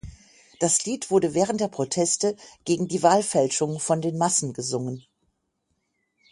[0.59, 5.05] Das Lied wurde während der Proteste gegen die Wahlfälschungen von den Massen gesungen.